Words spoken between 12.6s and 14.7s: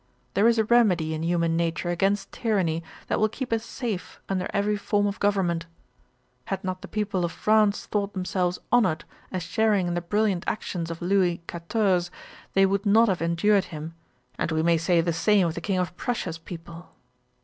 would not have endured him; and we